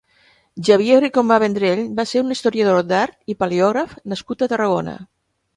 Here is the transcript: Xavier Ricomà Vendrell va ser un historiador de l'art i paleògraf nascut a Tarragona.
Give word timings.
Xavier 0.69 0.95
Ricomà 1.03 1.37
Vendrell 1.43 1.83
va 2.01 2.07
ser 2.13 2.23
un 2.25 2.37
historiador 2.37 2.81
de 2.93 2.97
l'art 2.97 3.33
i 3.35 3.39
paleògraf 3.45 3.95
nascut 4.15 4.43
a 4.47 4.53
Tarragona. 4.57 4.99